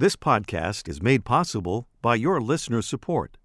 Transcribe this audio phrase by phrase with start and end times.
[0.00, 3.36] This podcast is made possible by your listener support.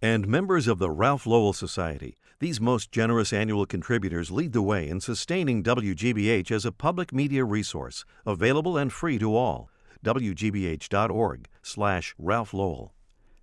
[0.00, 4.88] And members of the Ralph Lowell Society, these most generous annual contributors lead the way
[4.88, 9.68] in sustaining WGBH as a public media resource, available and free to all.
[10.02, 12.94] WGBH.org slash Ralph Lowell.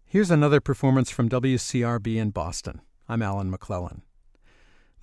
[0.03, 2.81] Here's another performance from WCRB in Boston.
[3.07, 4.01] I'm Alan McLellan.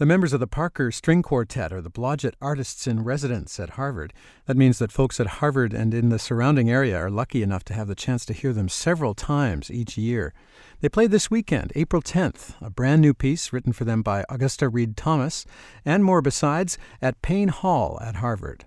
[0.03, 4.13] The members of the Parker String Quartet are the Blodgett Artists in Residence at Harvard.
[4.47, 7.75] That means that folks at Harvard and in the surrounding area are lucky enough to
[7.75, 10.35] have the chance to hear them several times each year.
[10.81, 14.69] They play this weekend, April 10th, a brand new piece written for them by Augusta
[14.69, 15.47] Read Thomas,
[15.85, 18.65] and more besides, at Paine Hall at Harvard.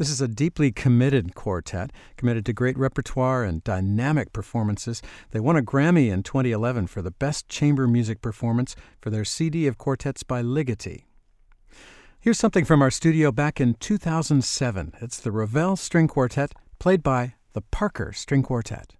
[0.00, 5.02] This is a deeply committed quartet, committed to great repertoire and dynamic performances.
[5.32, 9.66] They won a Grammy in 2011 for the Best Chamber Music Performance for their CD
[9.66, 11.04] of quartets by Ligeti.
[12.18, 14.94] Here's something from our studio back in 2007.
[15.02, 18.94] It's the Ravel String Quartet, played by the Parker String Quartet.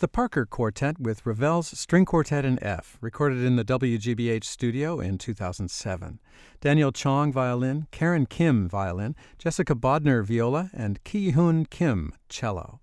[0.00, 5.18] the Parker Quartet with Ravel's String Quartet in F, recorded in the WGBH studio in
[5.18, 6.18] 2007.
[6.62, 12.80] Daniel Chong, violin, Karen Kim, violin, Jessica Bodner, viola, and Kee-Hyun Kim, cello.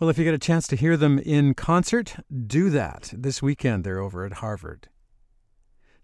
[0.00, 3.12] Well, if you get a chance to hear them in concert, do that.
[3.16, 4.88] This weekend they're over at Harvard.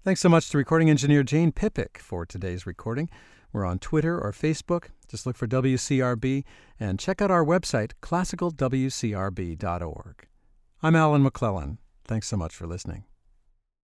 [0.05, 3.11] Thanks so much to recording engineer Jane Pippick for today's recording.
[3.53, 4.87] We're on Twitter or Facebook.
[5.09, 6.43] Just look for WCRB
[6.79, 10.27] and check out our website, classicalwcrb.org.
[10.83, 11.77] I'm Alan McLellan.
[12.05, 13.05] Thanks so much for listening.